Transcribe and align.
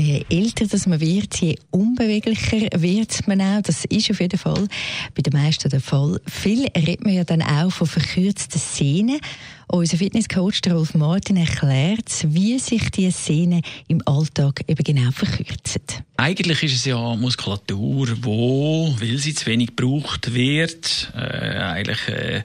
je 0.00 0.24
älter 0.30 0.66
dass 0.66 0.86
man 0.86 1.00
wird, 1.00 1.40
je 1.40 1.56
unbeweglicher 1.70 2.68
wird 2.76 3.26
man 3.26 3.40
auch. 3.40 3.62
Das 3.62 3.84
ist 3.84 4.10
auf 4.10 4.20
jeden 4.20 4.38
Fall 4.38 4.66
bei 5.14 5.22
den 5.22 5.32
meisten 5.32 5.68
der 5.68 5.80
Fall. 5.80 6.20
Viel 6.26 6.66
redet 6.76 7.04
man 7.04 7.14
ja 7.14 7.24
dann 7.24 7.42
auch 7.42 7.70
von 7.70 7.86
verkürzten 7.86 8.60
Sehnen. 8.60 9.20
Unser 9.74 9.96
Fitnesscoach 9.96 10.60
Rolf 10.70 10.94
Martin 10.94 11.36
erklärt, 11.36 12.26
wie 12.28 12.60
sich 12.60 12.92
diese 12.92 13.10
Sehnen 13.10 13.60
im 13.88 14.02
Alltag 14.06 14.60
eben 14.68 14.84
genau 14.84 15.10
verkürzen. 15.10 15.82
Eigentlich 16.16 16.62
ist 16.62 16.76
es 16.76 16.84
ja 16.84 17.16
Muskulatur, 17.16 18.06
wo, 18.22 18.94
weil 19.00 19.18
sie 19.18 19.34
zu 19.34 19.46
wenig 19.46 19.74
gebraucht 19.74 20.32
wird, 20.32 21.12
äh, 21.16 21.18
eigentlich 21.18 22.06
äh, 22.06 22.44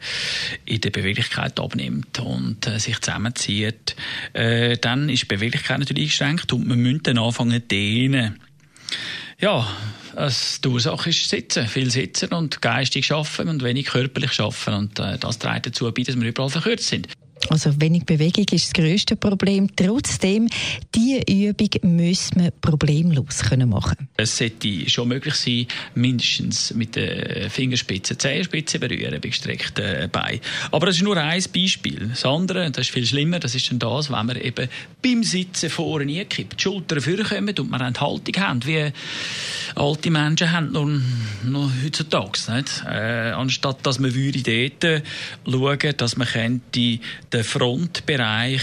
in 0.66 0.82
der 0.82 0.90
Beweglichkeit 0.90 1.60
abnimmt 1.60 2.20
und 2.20 2.66
äh, 2.66 2.80
sich 2.80 3.00
zusammenzieht. 3.00 3.96
Äh, 4.34 4.78
dann 4.78 5.08
ist 5.08 5.22
die 5.22 5.36
Beweglichkeit 5.36 5.78
natürlich 5.78 6.06
eingeschränkt 6.06 6.52
und 6.52 6.66
man 6.66 6.80
müsste 6.80 7.14
dann 7.14 7.24
anfangen 7.24 7.62
dehnen. 7.68 8.40
Ja, 9.40 9.66
die 10.16 10.68
Ursache 10.68 11.10
ist 11.10 11.30
Sitzen. 11.30 11.66
Viel 11.68 11.90
Sitzen 11.90 12.34
und 12.34 12.62
geistig 12.62 13.10
arbeiten 13.14 13.48
und 13.48 13.64
wenig 13.64 13.88
körperlich 13.88 14.38
arbeiten. 14.42 14.74
Und 14.74 15.00
äh, 15.00 15.18
das 15.18 15.40
trägt 15.40 15.68
dazu 15.68 15.90
bei, 15.94 16.04
dass 16.04 16.20
wir 16.20 16.28
überall 16.28 16.50
verkürzt 16.50 16.88
sind. 16.88 17.08
Also 17.50 17.80
wenig 17.80 18.06
Bewegung 18.06 18.46
ist 18.52 18.68
das 18.68 18.74
grösste 18.74 19.16
Problem. 19.16 19.74
Trotzdem, 19.76 20.50
diese 20.94 21.22
Übung 21.22 21.70
müssen 21.84 22.44
wir 22.44 22.52
problemlos 22.52 23.40
können 23.40 23.70
machen. 23.70 24.10
Es 24.18 24.38
sollte 24.38 24.90
schon 24.90 25.08
möglich 25.08 25.36
sein, 25.36 25.68
mindestens 25.96 26.74
mit 26.74 26.96
den 26.96 27.50
Fingerspitzen, 27.50 28.20
Zehenspitzen 28.20 28.80
berühren 28.80 29.20
bei 29.22 29.30
gestreckten 29.30 30.10
Beinen. 30.10 30.42
Aber 30.72 30.88
das 30.88 30.98
ist 30.98 31.04
nur 31.04 31.18
ein 31.18 31.44
Beispiel. 31.54 32.10
Das 32.10 32.26
andere, 32.26 32.70
das 32.72 32.88
ist 32.88 32.94
viel 32.94 33.06
schlimmer, 33.06 33.40
das 33.40 33.56
ist 33.56 33.72
dann 33.72 33.80
das, 33.80 34.12
wenn 34.12 34.28
wir 34.28 34.44
eben 34.44 34.68
beim 35.02 35.24
Sitzen 35.24 35.70
vorne 35.70 36.20
einkippt, 36.20 36.60
die 36.60 36.64
Schultern 36.64 37.02
vorkommen 37.02 37.56
und 37.58 37.70
wir 37.70 37.82
eine 37.82 38.00
Haltung 38.00 38.36
haben, 38.38 38.66
wie 38.66 38.92
alte 39.76 40.12
Menschen 40.12 40.52
haben 40.52 40.72
noch, 40.72 40.90
noch 41.44 41.72
heutzutage. 41.84 42.40
Nicht? 42.54 42.84
Äh, 42.86 43.32
anstatt 43.32 43.80
dass 43.84 44.00
man 44.00 44.14
würde 44.14 44.70
dort 44.80 45.04
schauen, 45.46 45.94
dass 45.98 46.18
man 46.18 46.28
könnte 46.28 47.00
den 47.32 47.44
Frontbereich 47.44 48.62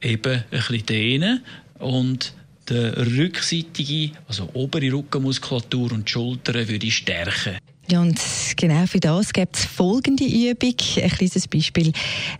eben 0.00 0.32
ein 0.32 0.44
bisschen 0.50 0.86
dehnen 0.86 1.44
und 1.78 2.32
die 2.68 2.74
rückseitige, 2.74 4.12
also 4.28 4.48
obere 4.54 4.92
Rückenmuskulatur 4.92 5.92
und 5.92 6.08
Schultern 6.08 6.68
würde 6.68 6.90
stärken. 6.90 7.58
Ja, 7.90 8.00
und 8.02 8.20
genau 8.56 8.86
für 8.86 9.00
das 9.00 9.32
gibt 9.32 9.56
es 9.56 9.64
folgende 9.64 10.24
Übung. 10.24 10.76
Ein 11.02 11.10
kleines 11.10 11.48
Beispiel, 11.48 11.92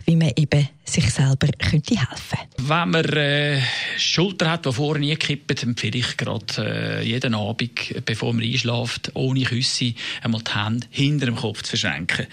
wie 0.05 0.15
man 0.15 0.31
eben 0.37 0.69
sich 0.91 1.09
selber 1.09 1.47
könnte 1.57 1.95
helfen 1.95 2.39
Wenn 2.57 2.89
man 2.89 3.05
äh, 3.05 3.61
Schulter 3.97 4.51
hat, 4.51 4.65
die 4.65 4.73
vorne 4.73 5.09
einkippen, 5.09 5.57
empfehle 5.57 5.99
ich 5.99 6.17
gerade 6.17 6.45
äh, 6.57 7.03
jeden 7.03 7.33
Abend, 7.33 8.05
bevor 8.05 8.33
man 8.33 8.43
einschläft, 8.43 9.11
ohne 9.13 9.43
Küsse 9.43 9.93
einmal 10.21 10.41
die 10.41 10.53
Hände 10.53 10.87
hinter 10.89 11.27
dem 11.27 11.35
Kopf 11.35 11.63
zu 11.63 11.77
verschränken. 11.77 12.27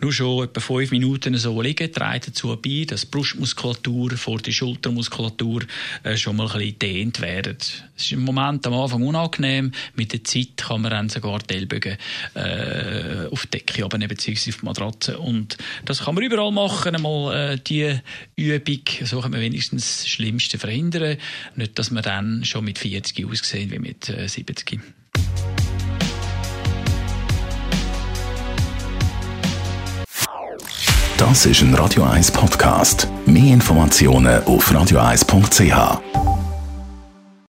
Nur 0.00 0.12
schon 0.12 0.44
etwa 0.44 0.60
fünf 0.60 0.90
Minuten 0.90 1.36
so 1.38 1.60
liegen, 1.62 1.92
trägt 1.92 2.28
dazu 2.28 2.56
bei, 2.60 2.84
dass 2.86 3.02
die 3.02 3.06
Brustmuskulatur 3.10 4.16
vor 4.16 4.38
die 4.38 4.52
Schultermuskulatur 4.52 5.62
äh, 6.02 6.16
schon 6.16 6.36
mal 6.36 6.48
ein 6.48 6.58
bisschen 6.58 6.78
dehnt 6.78 7.20
werden. 7.20 7.56
Es 7.58 8.04
ist 8.04 8.12
im 8.12 8.22
Moment 8.22 8.66
am 8.66 8.74
Anfang 8.74 9.02
unangenehm, 9.02 9.72
mit 9.94 10.12
der 10.12 10.24
Zeit 10.24 10.56
kann 10.56 10.82
man 10.82 10.90
dann 10.90 11.08
sogar 11.08 11.38
die 11.38 11.54
Ellbogen 11.54 11.96
äh, 12.34 12.53
auf 13.30 13.46
die 13.46 13.50
Decke 13.50 13.84
aber 13.84 13.98
beziehungsweise 13.98 14.50
auf 14.50 14.60
die 14.60 14.64
Matratze 14.64 15.18
und 15.18 15.56
das 15.84 16.04
kann 16.04 16.14
man 16.14 16.24
überall 16.24 16.52
machen, 16.52 16.94
einmal 16.94 17.52
äh, 17.52 17.58
die 17.58 17.98
Übung, 18.36 18.80
so 19.04 19.20
kann 19.20 19.30
man 19.30 19.40
wenigstens 19.40 19.98
das 19.98 20.08
Schlimmste 20.08 20.58
verhindern. 20.58 21.16
Nicht, 21.56 21.78
dass 21.78 21.90
man 21.90 22.02
dann 22.02 22.44
schon 22.44 22.64
mit 22.64 22.78
40 22.78 23.26
aussehen 23.26 23.70
wie 23.70 23.78
mit 23.78 24.04
70. 24.04 24.72
Äh, 24.72 24.78
das 31.18 31.46
ist 31.46 31.62
ein 31.62 31.74
Radio 31.74 32.04
1 32.04 32.32
Podcast. 32.32 33.08
Mehr 33.26 33.54
Informationen 33.54 34.42
auf 34.44 34.70
radio1.ch. 34.70 36.33